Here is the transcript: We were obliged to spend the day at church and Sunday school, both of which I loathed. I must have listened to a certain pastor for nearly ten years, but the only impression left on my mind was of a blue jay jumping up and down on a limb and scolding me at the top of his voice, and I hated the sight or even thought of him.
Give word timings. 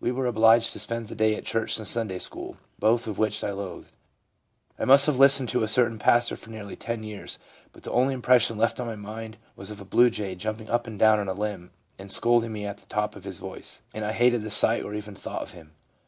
We 0.00 0.10
were 0.10 0.26
obliged 0.26 0.72
to 0.72 0.80
spend 0.80 1.06
the 1.06 1.14
day 1.14 1.36
at 1.36 1.44
church 1.44 1.78
and 1.78 1.86
Sunday 1.86 2.18
school, 2.18 2.56
both 2.80 3.06
of 3.06 3.18
which 3.18 3.44
I 3.44 3.52
loathed. 3.52 3.92
I 4.80 4.84
must 4.84 5.06
have 5.06 5.16
listened 5.20 5.48
to 5.50 5.62
a 5.62 5.68
certain 5.68 5.96
pastor 6.00 6.34
for 6.34 6.50
nearly 6.50 6.74
ten 6.74 7.04
years, 7.04 7.38
but 7.72 7.84
the 7.84 7.92
only 7.92 8.14
impression 8.14 8.58
left 8.58 8.80
on 8.80 8.88
my 8.88 8.96
mind 8.96 9.36
was 9.54 9.70
of 9.70 9.80
a 9.80 9.84
blue 9.84 10.10
jay 10.10 10.34
jumping 10.34 10.68
up 10.68 10.88
and 10.88 10.98
down 10.98 11.20
on 11.20 11.28
a 11.28 11.34
limb 11.34 11.70
and 12.00 12.10
scolding 12.10 12.52
me 12.52 12.66
at 12.66 12.78
the 12.78 12.86
top 12.86 13.14
of 13.14 13.22
his 13.22 13.38
voice, 13.38 13.80
and 13.94 14.04
I 14.04 14.10
hated 14.10 14.42
the 14.42 14.50
sight 14.50 14.82
or 14.82 14.92
even 14.92 15.14
thought 15.14 15.42
of 15.42 15.52
him. 15.52 15.70